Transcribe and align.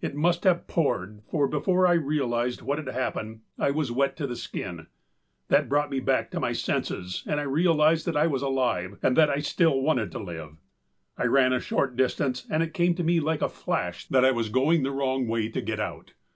It 0.00 0.14
must 0.14 0.44
have 0.44 0.68
poured, 0.68 1.22
for 1.28 1.48
before 1.48 1.84
I 1.84 1.94
realized 1.94 2.62
what 2.62 2.78
had 2.78 2.86
happened 2.86 3.40
I 3.58 3.72
was 3.72 3.90
wet 3.90 4.16
to 4.18 4.26
the 4.28 4.36
skin. 4.36 4.86
That 5.48 5.68
brought 5.68 5.90
me 5.90 5.98
back 5.98 6.30
to 6.30 6.38
my 6.38 6.52
senses 6.52 7.24
and 7.26 7.40
I 7.40 7.42
realized 7.42 8.06
that 8.06 8.16
I 8.16 8.28
was 8.28 8.40
alive 8.40 8.98
and 9.02 9.16
that 9.16 9.28
I 9.30 9.40
still 9.40 9.80
wanted 9.80 10.12
to 10.12 10.20
live. 10.20 10.58
I 11.18 11.24
ran 11.24 11.52
a 11.52 11.58
short 11.58 11.96
distance 11.96 12.46
and 12.48 12.62
it 12.62 12.72
came 12.72 12.94
to 12.94 13.02
me 13.02 13.18
like 13.18 13.42
a 13.42 13.48
flash 13.48 14.06
that 14.06 14.24
I 14.24 14.30
was 14.30 14.48
going 14.48 14.84
the 14.84 14.92
wrong 14.92 15.26
way 15.26 15.48
to 15.48 15.60
get 15.60 15.80
out. 15.80 16.12